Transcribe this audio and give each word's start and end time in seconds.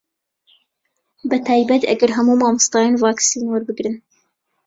بەتایبەت 1.29 1.83
ئەگەر 1.89 2.11
هەموو 2.17 2.39
مامۆستایان 2.41 2.95
ڤاکسین 3.01 3.43
وەربگرن 3.49 3.95